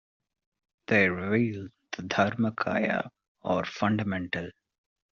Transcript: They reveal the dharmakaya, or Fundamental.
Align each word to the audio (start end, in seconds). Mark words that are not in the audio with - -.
They 0.87 1.09
reveal 1.09 1.67
the 1.91 2.01
dharmakaya, 2.01 3.11
or 3.43 3.65
Fundamental. 3.65 4.49